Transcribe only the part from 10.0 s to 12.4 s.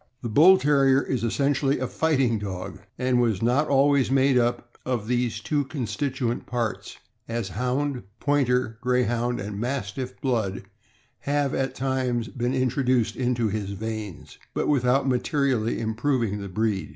blood have, at times,